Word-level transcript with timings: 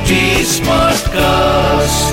HD 0.00 0.18
Smartcast. 0.48 2.12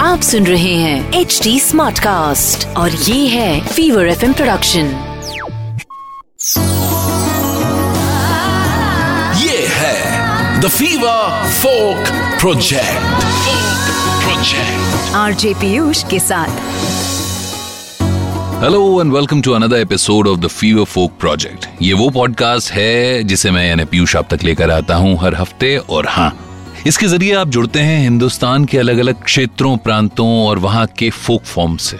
आप 0.00 0.20
सुन 0.20 0.46
रहे 0.46 0.72
हैं 0.74 1.20
एच 1.20 1.38
डी 1.42 1.58
स्मार्ट 1.60 1.98
कास्ट 1.98 2.66
और 2.76 2.90
ये 2.90 3.26
है 3.28 3.60
फीवर 3.66 4.08
एफ़ 4.08 4.24
प्रोडक्शन 4.32 4.90
ये 9.42 9.66
है 9.70 10.60
the 10.60 10.68
fever 10.68 11.48
folk 11.62 12.12
project 12.40 13.24
project 14.24 15.14
RJ 15.14 15.54
Piyush 15.54 16.04
के 16.10 16.18
साथ. 16.20 16.62
Hello 18.64 19.00
and 19.00 19.12
welcome 19.12 19.40
to 19.42 19.52
another 19.52 19.76
episode 19.76 20.28
of 20.28 20.40
the 20.40 20.46
fever 20.50 20.84
folk 20.84 21.12
project 21.20 21.68
ये 21.82 21.92
वो 21.94 22.08
पॉडकास्ट 22.10 22.72
है 22.72 23.22
जिसे 23.24 23.50
मैं 23.50 23.68
यानी 23.68 23.84
पीयूष 23.84 24.16
आप 24.16 24.34
तक 24.34 24.44
लेकर 24.44 24.70
आता 24.70 24.94
हूँ 24.96 25.16
हर 25.22 25.34
हफ़्ते 25.34 25.76
और 25.78 26.06
हाँ 26.08 26.32
इसके 26.86 27.06
ज़रिए 27.06 27.34
आप 27.34 27.48
जुड़ते 27.48 27.80
हैं 27.80 28.00
हिंदुस्तान 28.02 28.64
के 28.64 28.78
अलग 28.78 28.98
अलग 28.98 29.22
क्षेत्रों, 29.22 29.76
प्रांतों 29.76 30.26
और 30.46 30.58
वहाँ 30.58 30.86
के 30.98 31.08
फोक 31.10 31.42
फॉर्म 31.42 31.76
से। 31.76 31.98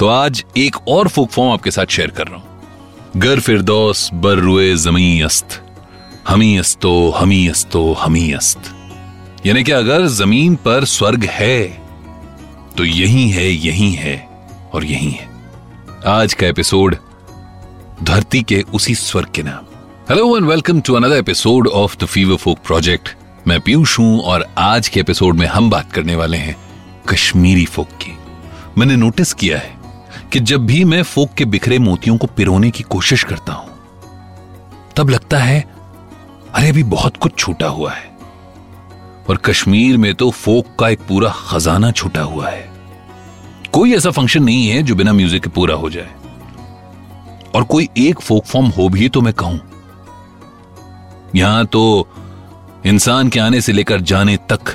तो 0.00 0.08
आज 0.08 0.44
एक 0.58 0.76
और 0.88 1.08
फोक 1.08 1.30
फॉर्म 1.30 1.52
आपके 1.52 1.70
साथ 1.70 1.86
शेयर 1.86 2.10
कर 2.10 2.26
रहा 2.26 2.36
हूँ। 2.36 3.20
गर 3.20 3.40
फिरदौस, 3.40 4.08
बर 4.14 4.38
रुए, 4.38 4.74
जमी 4.76 5.20
अस्त। 5.20 5.60
हमी 6.28 6.56
अस्तो 6.56 7.10
हमी 7.10 7.46
अस्तो, 7.48 7.92
हमी 7.92 8.32
अस्त। 8.32 8.70
यानी 9.46 9.64
कि 9.64 9.72
अगर 9.72 10.06
ज़मीन 10.08 10.54
पर 10.56 10.84
स्वर्ग 10.86 11.24
है 11.24 11.62
तो 12.76 12.84
यही 12.84 13.28
है 13.30 13.48
यही 13.48 13.90
है 13.92 14.16
और 14.72 14.84
यही 14.84 15.10
है। 15.10 15.28
आज 16.08 16.34
का 16.34 16.46
एपिसोड 16.46 16.96
धरती 18.02 18.42
के 18.42 18.62
उसी 18.74 18.94
स्वर्ग 18.94 19.32
के 19.34 19.42
नाम। 19.42 19.66
Hello 20.10 20.36
and 20.36 20.46
welcome 20.46 20.80
to 20.80 20.94
another 20.94 21.16
episode 21.16 21.68
of 21.68 21.96
the 21.96 22.06
fever 22.06 22.36
folk 22.36 22.58
project 22.66 23.16
मैं 23.48 23.60
पीयूष 23.60 23.98
हूँ 23.98 24.20
और 24.20 24.44
आज 24.58 24.88
के 24.88 25.00
एपिसोड 25.00 25.36
में 25.36 25.46
हम 25.46 25.70
बात 25.70 25.90
करने 25.92 26.14
वाले 26.16 26.36
हैं 26.36 26.54
कश्मीरी 27.08 27.64
फोक 27.66 27.88
की। 28.02 28.12
मैंने 28.78 28.96
नोटिस 28.96 29.32
किया 29.34 29.58
है 29.58 29.74
कि 30.32 30.40
जब 30.40 30.66
भी 30.66 30.84
मैं 30.84 31.02
फोक 31.02 31.32
के 31.34 31.44
बिखरे 31.44 31.78
मोतियों 31.78 32.16
को 32.18 32.26
पिरोने 32.26 32.70
की 32.70 32.82
कोशिश 32.84 33.24
करता 33.24 33.52
हूँ, 33.52 33.70
तब 34.96 35.10
लगता 35.10 35.38
है, 35.38 35.60
अरे 36.54 36.68
अभी 36.68 36.82
बहुत 36.84 37.16
कुछ 37.16 37.36
छूटा 37.38 37.68
हुआ 37.68 37.92
है। 37.92 38.10
और 39.28 39.36
कश्मीर 39.36 39.96
में 39.96 40.14
तो 40.14 40.30
फोक 40.30 40.74
का 40.78 40.88
एक 40.88 41.00
पूरा 41.00 41.30
खजाना 41.40 41.90
छूटा 41.92 42.22
हुआ 42.22 42.48
है। 42.48 42.70
कोई 43.72 43.94
ऐसा 43.94 44.10
फ़ंक्शन 44.10 44.44
नहीं 44.44 44.68
है 44.68 44.82
जो 44.82 44.94
बिना 44.94 45.12
म्यूज़िक 45.12 45.42
के 45.42 45.50
पूरा 45.50 45.74
हो 45.74 45.90
जाए। 45.90 46.14
और 47.54 47.64
कोई 47.64 47.88
एक 47.98 48.20
फोक 48.20 48.44
फॉर्म 48.44 48.66
हो 48.68 48.88
भी 48.88 49.08
तो 49.08 49.20
मैं 49.20 49.34
कहूँ, 49.34 49.60
यहाँ 51.34 51.66
तो 51.66 52.08
इंसान 52.86 53.28
के 53.28 53.40
आने 53.40 53.60
से 53.60 53.72
लेकर 53.72 54.00
जाने 54.00 54.36
तक 54.36 54.70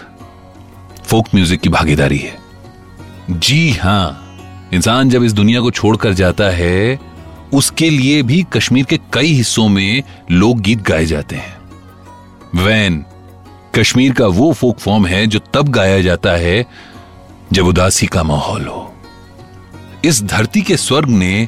फोक 1.06 1.28
म्यूज़िक 1.36 1.62
की 1.62 1.70
भागीदारी 1.70 2.18
है। 2.18 2.38
जी 3.30 3.72
हाँ, 3.72 4.70
इंसान 4.74 5.10
जब 5.10 5.24
इस 5.24 5.34
दुनिया 5.34 5.62
को 5.62 5.72
छोड़कर 5.72 6.14
जाता 6.14 6.44
है, 6.44 7.00
उसके 7.54 7.90
लिए 7.90 8.22
भी 8.24 8.46
कश्मीर 8.54 8.86
के 8.86 9.00
कई 9.14 9.34
हिस्सों 9.34 9.68
में 9.70 10.04
लोकगीत 10.32 10.82
गाए 10.82 11.06
जाते 11.06 11.36
हैं। 11.36 11.58
वैन, 12.56 13.04
कश्मीर 13.76 14.14
का 14.14 14.28
वो 14.28 14.54
फोक 14.54 14.80
फॉर्म 14.80 15.06
है 15.06 15.28
जो 15.28 15.40
तब 15.54 15.70
गाया 15.70 16.02
जाता 16.02 16.32
है 16.32 16.66
जब 17.54 17.66
उदासी 17.66 18.08
का 18.08 18.24
माहौल 18.24 18.66
हो। 18.66 18.94
इस 20.06 20.24
धरती 20.24 20.62
के 20.62 20.78
स्वर्ग 20.78 21.10
ने 21.10 21.48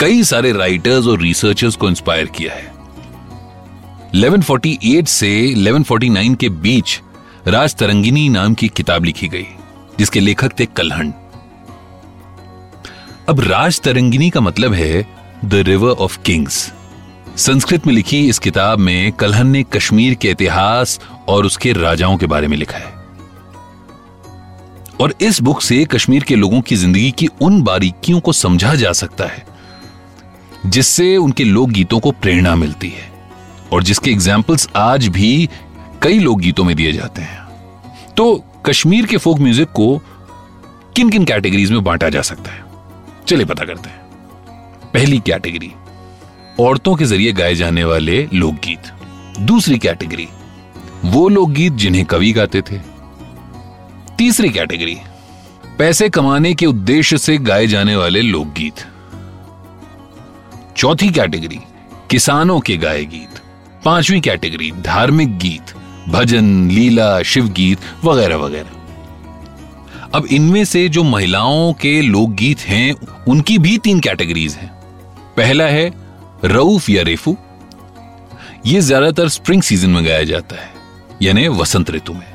कई 0.00 0.22
सारे 0.22 0.52
राइटर्स 0.52 1.06
और 1.06 1.20
रिसर्चर्स 1.20 1.76
को 1.76 1.88
इंस्पायर 1.88 2.26
किया 2.26 2.54
है। 2.54 2.75
1148 4.14 5.08
से 5.08 5.28
1149 5.54 6.36
के 6.36 6.48
बीच 6.48 7.00
राज 7.48 7.74
तरंगिनी 7.74 8.28
नाम 8.28 8.54
की 8.54 8.68
किताब 8.68 9.04
लिखी 9.04 9.28
गई, 9.28 9.46
जिसके 9.98 10.20
लेखक 10.20 10.58
थे 10.60 10.66
कलहन। 10.66 11.12
अब 13.28 13.40
राज 13.40 13.80
तरंगिनी 13.80 14.30
का 14.30 14.40
मतलब 14.40 14.72
है 14.72 15.06
the 15.44 15.54
river 15.54 15.90
of 15.90 16.18
kings 16.18 16.72
Sanskrit 17.36 17.86
में 17.86 17.94
लिखी 17.94 18.28
इस 18.28 18.38
किताब 18.38 18.78
में 18.78 19.12
कलहन 19.12 19.46
ने 19.46 19.62
कश्मीर 19.62 20.14
के 20.14 20.30
इतिहास 20.30 21.00
और 21.28 21.46
उसके 21.46 21.72
राजाओं 21.72 22.16
के 22.16 22.26
बारे 22.26 22.48
में 22.48 22.56
लिखा 22.56 22.78
है। 22.78 22.94
और 25.00 25.14
इस 25.20 25.40
बुक 25.40 25.62
से 25.62 25.84
कश्मीर 25.84 26.22
के 26.22 26.36
लोगों 26.36 26.60
की 26.60 26.76
ज़िंदगी 26.76 27.10
की 27.10 27.28
उन 27.40 27.62
बारीकियों 27.62 28.20
को 28.20 28.32
समझा 28.32 28.74
जा 28.74 28.92
सकता 28.92 29.24
है, 29.24 29.46
जिससे 30.66 31.16
उनके 31.16 31.44
लोकगीतों 31.44 32.00
को 32.00 32.10
प्रेरणा 32.12 32.54
मिलती 32.54 32.88
है। 32.88 33.15
और 33.72 33.82
जिसके 33.82 34.10
एग्जाम्पल्स 34.10 34.68
आज 34.76 35.08
भी 35.08 35.48
कई 36.02 36.18
लोकगीतों 36.18 36.64
में 36.64 36.74
दिए 36.76 36.92
जाते 36.92 37.22
हैं। 37.22 37.44
तो 38.16 38.44
कश्मीर 38.66 39.06
के 39.06 39.16
फोक 39.16 39.38
म्यूज़िक 39.38 39.68
को 39.70 39.96
किन 40.96 41.10
किन 41.10 41.24
कैटेगरीज 41.24 41.72
में 41.72 41.82
बांटा 41.84 42.08
जा 42.08 42.22
सकता 42.22 42.52
है? 42.52 42.64
चलिए 43.28 43.46
पता 43.46 43.64
करते 43.64 43.88
हैं। 43.88 44.04
पहली 44.92 45.18
कैटेगरी 45.26 45.72
औरतों 46.60 46.94
के 46.96 47.04
ज़रिए 47.04 47.32
गाए 47.32 47.54
जाने 47.54 47.84
वाले 47.84 48.28
लोकगीत 48.34 48.92
दूसरी 49.40 49.78
कैटेगरी 49.78 50.28
वो 51.04 51.28
लोकगीत 51.28 51.72
जिन्हें 51.72 52.04
कवि 52.04 52.32
गाते 52.32 52.62
थे। 52.62 52.80
तीसरी 54.18 54.48
कैटेगरी 54.48 54.96
पैसे 55.78 56.08
कमाने 56.08 56.54
के 56.54 56.66
उद्देश्य 56.66 57.18
से 57.18 57.36
गाए 57.38 57.66
जाने 57.66 57.96
वाले 57.96 58.20
लोकगीत 58.22 58.84
चौथी 60.76 61.08
कैटेगरी 61.10 61.60
किसानों 62.10 62.60
के 62.60 62.76
गाए 62.76 63.04
गीत। 63.04 63.40
पांचवी 63.86 64.20
कैटेगरी, 64.20 64.70
धार्मिक 64.74 65.36
गीत, 65.38 65.72
भजन, 66.08 66.46
लीला 66.70 67.22
शिव 67.22 67.48
गीत 67.48 67.78
वगैरह 68.04 68.36
वगैरह। 68.36 70.10
अब 70.14 70.26
इनमें 70.26 70.64
से 70.64 70.88
जो 70.88 71.02
महिलाओं 71.04 71.72
के 71.72 72.00
लोकगीत 72.02 72.60
हैं, 72.60 72.92
उनकी 73.28 73.58
भी 73.58 73.76
तीन 73.78 74.00
कैटेगरीज 74.00 74.54
हैं। 74.54 74.68
पहला 75.36 75.64
है 75.64 75.92
रऊफ 76.44 76.88
या 76.90 77.02
रेफू। 77.02 77.36
यह 78.66 78.80
ज़्यादातर 78.80 79.28
स्प्रिंग 79.28 79.62
सीज़न 79.62 79.90
में 79.90 80.04
गाया 80.04 80.22
जाता 80.24 80.56
है, 80.56 80.70
यानी 81.22 81.48
वसंत 81.50 81.90
ऋतु 81.90 82.12
में। 82.12 82.26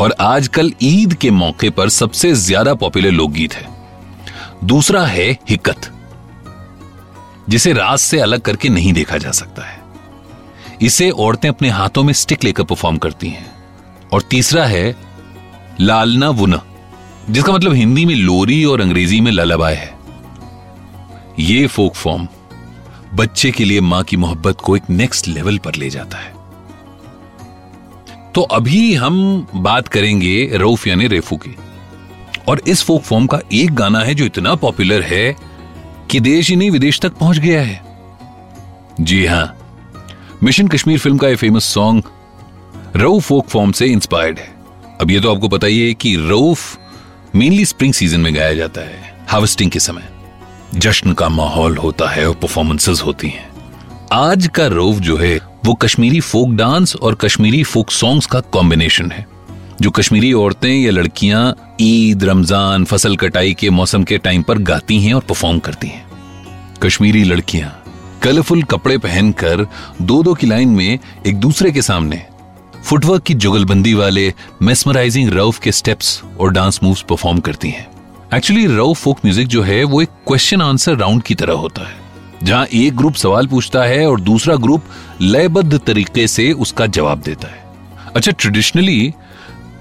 और 0.00 0.14
आजकल 0.20 0.72
ईद 0.82 1.14
के 1.14 1.30
मौके 1.32 1.70
पर 1.70 1.88
सबसे 1.90 2.32
ज़्यादा 2.36 2.74
पॉपुलर 2.74 3.10
लोकगीत 3.12 3.54
है। 3.54 3.68
दूसरा 4.64 5.04
है 5.06 5.30
हिकत, 5.50 5.90
जिसे 7.48 7.72
रात 7.72 7.98
से 7.98 8.20
अलग 8.20 8.40
करके 8.40 8.68
नहीं 8.68 8.92
देखा 8.92 9.18
जा 9.18 9.30
सकता 9.32 9.62
है। 9.62 9.78
इसे 10.82 11.10
औरतें 11.10 11.48
अपने 11.48 11.68
हाथों 11.68 12.02
में 12.02 12.12
स्टिक 12.12 12.44
लेकर 12.44 12.64
परफॉर्म 12.64 12.96
करती 12.96 13.28
हैं। 13.28 13.52
और 14.12 14.22
तीसरा 14.22 14.66
है, 14.66 14.96
लालना 15.80 16.30
वुना, 16.30 16.62
जिसका 17.30 17.52
मतलब 17.52 17.72
हिंदी 17.72 18.06
में 18.06 18.14
लोरी 18.14 18.64
और 18.64 18.80
अंग्रेज़ी 18.80 19.20
में 19.20 19.32
ललाबाय 19.32 19.74
है। 19.74 19.98
ये 21.38 21.66
फोक 21.66 21.94
फॉर्म 21.94 22.28
बच्चे 23.14 23.50
के 23.50 23.64
लिए 23.64 23.80
माँ 23.80 24.02
की 24.02 24.16
मोहब्बत 24.16 24.56
को 24.56 24.76
एक 24.76 24.90
नेक्स्ट 24.90 25.28
लेवल 25.28 25.58
पर 25.58 25.74
ले 25.74 25.90
जाता 25.90 26.18
है। 26.18 26.34
तो 28.34 28.40
अभी 28.40 28.94
हम 28.94 29.46
बात 29.54 29.88
करेंगे 29.88 30.50
रऊफ 30.54 30.86
यानी 30.86 31.06
रेफू 31.06 31.36
की। 31.36 31.56
और 32.48 32.62
इस 32.66 32.82
फोक 32.82 33.02
फॉर्म 33.02 33.26
का 33.26 33.40
एक 33.52 33.74
गाना 33.74 34.00
है 34.00 34.14
जो 34.14 34.24
इतना 34.24 34.54
पॉपुलर 34.54 35.02
है 35.02 35.36
कि 36.10 36.20
देश 36.20 36.50
ही 36.50 36.56
नहीं 36.56 36.70
विदेश 36.70 37.00
तक 37.00 37.12
पहुँच 37.12 37.38
गया 37.38 37.62
है। 37.62 37.82
जी 39.00 39.26
हाँ 39.26 39.56
मिशन 40.44 40.68
कश्मीर 40.68 40.98
फ़िल्म 40.98 41.18
का 41.18 41.28
यह 41.28 41.36
famous 41.36 41.64
song 41.64 42.04
Rauf 42.96 43.26
folk 43.26 43.48
form 43.48 43.72
से 43.72 43.86
इंस्पायर्ड 43.86 44.38
है। 44.38 44.48
अब 45.00 45.10
ये 45.10 45.20
तो 45.20 45.34
आपको 45.34 45.48
पता 45.48 45.66
ही 45.66 45.88
है 45.88 45.94
कि 45.94 46.14
रऊफ 46.16 46.78
मेनली 47.34 47.64
स्प्रिंग 47.64 47.92
सीज़न 47.94 48.20
में 48.20 48.34
गाया 48.34 48.54
जाता 48.54 48.80
है 48.80 49.26
हार्वेस्टिंग 49.28 49.70
के 49.70 49.80
समय। 49.80 50.08
जश्न 50.74 51.12
का 51.12 51.28
माहौल 51.28 51.76
होता 51.76 52.08
है 52.08 52.28
और 52.28 52.34
परफॉर्मेंसेस 52.34 53.02
होती 53.02 53.28
हैं। 53.28 53.48
आज 54.12 54.46
का 54.46 54.66
रऊफ 54.66 54.98
जो 54.98 55.16
है, 55.16 55.38
वो 55.64 55.74
कश्मीरी 55.74 56.20
फोक 56.20 56.50
डांस 56.50 56.96
और 56.96 57.14
कश्मीरी 57.14 57.62
फोक 57.62 57.90
सॉन्ग्स 57.90 58.26
का 58.26 58.40
कॉम्बिनेशन 58.40 59.10
है। 59.10 59.26
जो 59.80 59.90
कश्मीरी 59.90 60.32
औरतें 60.32 60.74
या 60.74 60.90
लड़कियाँ 60.90 61.76
ईद, 61.80 62.24
रमज़ान, 62.24 62.84
फ़सल 62.84 63.16
कटाई 63.16 63.54
के 63.54 63.70
मौसम 63.70 64.04
के 64.04 64.18
टाइम 64.18 64.42
पर 64.42 64.58
गाती 64.58 65.00
हैं 65.00 65.14
और 65.14 65.20
परफॉर्म 65.20 65.58
करती 65.58 65.88
हैं। 65.88 66.06
कश्मीरी 66.82 67.24
लड़कियाँ 67.24 67.79
कलरफुल 68.22 68.62
कपड़े 68.62 68.96
पहनकर 68.98 69.66
दो 70.02 70.22
दो 70.22 70.34
की 70.34 70.46
लाइन 70.46 70.68
में 70.68 70.98
एक 71.26 71.36
दूसरे 71.36 71.70
के 71.72 71.82
सामने, 71.82 72.22
फुटवर्क 72.84 73.22
की 73.22 73.34
जुगलबंदी 73.34 73.94
वाले 73.94 74.32
मेस्मराइजिंग 74.62 75.30
रऊफ 75.30 75.58
के 75.58 75.72
स्टेप्स 75.72 76.22
और 76.40 76.52
डांस 76.52 76.80
मूव्स 76.82 77.02
परफॉर्म 77.02 77.40
करती 77.40 77.70
हैं। 77.70 77.86
एक्चुअली 78.34 78.66
रऊफ 78.66 79.02
फोक 79.02 79.18
म्यूज़िक 79.24 79.46
जो 79.46 79.62
है, 79.62 79.82
वो 79.84 80.02
एक 80.02 80.08
क्वेश्चन 80.26 80.62
आंसर 80.62 80.96
राउंड 80.96 81.22
की 81.22 81.34
तरह 81.34 81.52
होता 81.54 81.82
है, 81.82 81.96
जहाँ 82.42 82.66
एक 82.66 82.96
ग्रुप 82.96 83.14
सवाल 83.14 83.46
पूछता 83.46 83.84
है 83.84 84.06
और 84.06 84.20
दूसरा 84.20 84.56
ग्रुप 84.56 84.84
लयबद्ध 85.22 85.78
तरीके 85.78 86.26
से 86.28 86.50
उसका 86.52 86.86
जवाब 86.88 87.22
देता 87.22 87.48
है। 87.48 87.64
अच्छा 88.16 88.32
ट्रेडिशनली 88.32 89.12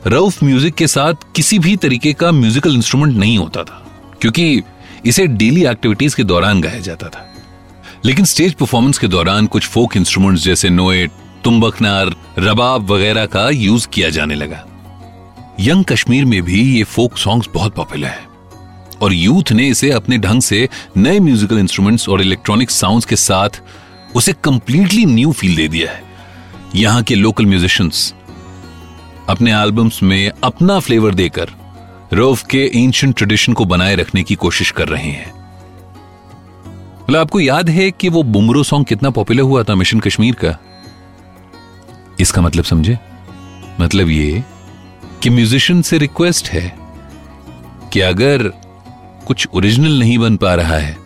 रऊफ 0.08 0.44
म्यूज़िक 0.44 0.76
के 0.76 0.88
साथ 0.88 1.32
किसी 1.36 1.60
भी 1.60 1.76
तरीके 1.78 2.14
का 2.14 2.32
म्यूजिकल 2.32 2.76
इंस्ट्रूमेंट 2.76 3.18
नहीं 3.18 3.38
होता 3.38 3.64
था, 3.64 3.84
क्योंकि 4.22 4.62
इसे 5.06 5.28
डेली 5.28 5.66
एक्टिविटीज़ 5.66 6.16
के 6.16 6.24
दौरान 6.24 6.62
गाया 6.62 6.80
जाता 6.80 7.08
था। 7.08 7.26
लेकिन 8.06 8.26
स्टेज 8.26 8.54
परफॉर्मेंस 8.54 8.98
के 8.98 9.08
दौरान 9.08 9.48
कुछ 9.48 9.68
फोक 9.68 9.98
इंस्ट्रूमेंट्स 9.98 10.44
जैसे 10.44 10.70
नोएट 10.70 11.12
तुम्बकनार, 11.44 12.16
रबाब 12.40 12.92
वगैरह 12.92 13.26
का 13.26 13.50
यूज़ 13.50 13.88
किया 13.88 14.10
जाने 14.10 14.36
लगा। 14.36 14.66
यंग 15.60 15.86
कश्मीर 15.86 16.26
में 16.26 16.42
भी 16.42 16.78
ये 16.78 16.84
फोक 16.84 17.18
सॉन्ग्स 17.18 17.48
बहुत 17.54 17.76
पॉपुलर 17.76 18.08
है। 18.08 18.28
और 19.02 19.14
यूथ 19.14 19.52
ने 19.52 19.68
इसे 19.68 19.92
अपने 19.92 20.18
ढंग 20.18 20.42
से 20.42 20.70
नए 20.98 21.20
म्यूजिकल 21.20 21.58
इंस्ट्रूमेंट्स 21.58 22.10
और 22.10 22.22
इलेक्ट्रॉनिक 22.22 22.72
साउंड्स 22.72 23.06
के 23.06 23.16
साथ 23.16 23.50
उसे 24.16 24.34
कंप्लीटली 24.44 25.06
न्यू 25.06 25.32
फील 25.32 25.56
दे 25.56 25.68
दिया 25.68 25.92
है। 25.92 26.04
यहाँ 26.76 27.04
के 27.04 27.16
लोकल 27.16 27.46
म्यूजिशियंस 27.46 28.14
अपने 29.30 29.54
एल्बम्स 29.54 30.04
में 30.04 30.32
अपना 30.44 30.80
फ्लेवर 30.80 31.14
देकर 31.14 31.50
रोव 32.14 32.40
के 32.50 32.72
एंशियंट 32.76 33.18
ट्रेडिशन 33.18 33.54
को 33.54 33.66
बनाए 33.66 33.96
रखने 33.96 34.24
की 34.24 34.36
कोशिश 34.36 34.72
कर 34.72 34.88
रहे 34.88 35.12
हैं। 35.12 35.39
मतलब 37.10 37.22
आपको 37.22 37.40
याद 37.40 37.70
है 37.70 37.90
कि 37.92 38.10
वो 38.10 38.22
बुमरो 38.24 38.62
सॉन्ग 38.64 38.86
कितना 38.86 39.10
पॉपुलर 39.10 39.42
हुआ 39.42 39.64
था 39.64 39.76
मिशन 39.76 40.00
कश्मीर 40.00 40.36
का? 40.44 40.58
इसका 42.20 42.42
मतलब 42.42 42.64
समझे? 42.64 42.98
मतलब 43.80 44.10
ये 44.10 44.44
कि 45.24 45.30
म्यूजिशियन 45.30 45.82
से 45.82 45.98
रिक्वेस्ट 45.98 46.50
है 46.50 46.74
कि 47.94 48.02
अगर 48.02 48.44
कुछ 49.28 49.48
ओरिजिनल 49.48 50.00
नहीं 50.00 50.18
बन 50.18 50.38
पा 50.38 50.54
रहा 50.56 50.78
है 50.78 50.98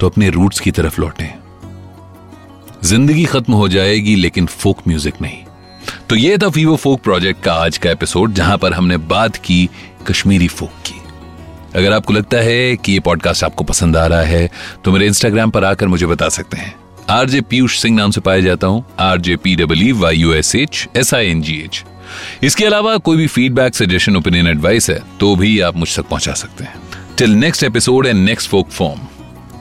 तो 0.00 0.08
अपने 0.08 0.30
रूट्स 0.30 0.60
की 0.60 0.70
तरफ़ 0.70 1.00
लौटे। 1.00 1.32
ज़िंदगी 2.84 3.24
खत्म 3.24 3.52
हो 3.52 3.68
जाएगी, 3.68 4.16
लेकिन 4.16 4.46
फोक 4.46 4.88
म्यूज़िक 4.88 5.22
नहीं। 5.22 5.44
तो 6.08 6.16
ये 6.16 6.38
था 6.38 6.46
वीवो 6.48 6.76
फोक 6.76 7.00
प्रोजेक्ट 7.00 7.42
का 7.42 7.54
आज 7.54 7.78
का 7.78 7.90
एपिसोड 7.90 8.34
जहाँ 8.34 8.58
पर 8.58 8.72
हमने 8.72 8.96
बात 9.08 9.36
की 9.36 9.68
कश्मीरी 10.08 10.48
फोक 10.48 10.82
की। 10.86 11.01
अगर 11.76 11.92
आपको 11.92 12.12
लगता 12.12 12.36
है 12.36 12.76
कि 12.76 12.92
ये 12.92 13.00
पॉडकास्ट 13.00 13.44
आपको 13.44 13.64
पसंद 13.64 13.96
आ 13.96 14.06
रहा 14.06 14.22
है 14.22 14.50
तो 14.84 14.92
मेरे 14.92 15.06
इंस्टाग्राम 15.06 15.50
पर 15.50 15.64
आकर 15.64 15.86
मुझे 15.86 16.06
बता 16.06 16.28
सकते 16.28 16.56
हैं। 16.56 16.74
आरजे 17.10 17.40
पीयूष 17.40 17.78
सिंह 17.78 17.96
नाम 17.96 18.10
से 18.10 18.20
पाया 18.20 18.40
जाता 18.40 18.66
हूँ। 18.66 18.84
RJ 18.98 19.36
P 19.36 19.56
W 19.56 19.96
Y 19.98 20.16
U 20.16 20.32
S 20.32 20.54
H 20.54 20.88
S 20.96 21.14
I 21.14 21.26
N 21.26 21.42
G 21.42 21.54
H 21.54 21.84
इसके 22.42 22.64
अलावा 22.64 22.96
कोई 22.96 23.16
भी 23.16 23.26
फीडबैक 23.26 23.74
सजेशन 23.74 24.16
ओपिनियन 24.16 24.46
एडवाइस 24.46 24.90
है 24.90 25.02
तो 25.20 25.36
भी 25.36 25.60
आप 25.60 25.76
मुझ 25.76 25.96
तक 25.96 26.02
पहुँचा 26.02 26.32
सकते 26.32 26.64
हैं। 26.64 26.74
Till 27.18 27.30
next 27.30 27.62
episode 27.62 28.06
and 28.06 28.24
next 28.24 28.50
folk 28.50 28.70
form 28.70 29.00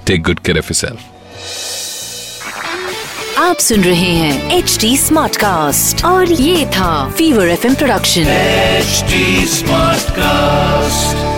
take 0.08 0.24
good 0.24 0.40
care 0.40 0.58
of 0.58 0.66
yourself 0.66 1.00
आप 3.38 3.58
सुन 3.58 3.84
रहे 3.84 4.12
हैं 4.16 4.58
एच 4.58 4.78
डी 4.82 4.98
स्मार्ट 4.98 5.38
कास्ट 5.38 6.06
और 6.06 6.32
ये 6.32 6.66
था 6.66 7.10
fever 7.10 7.48
F 7.48 7.68
production 7.68 8.24
HD 8.82 9.48
Smartcast. 9.58 11.31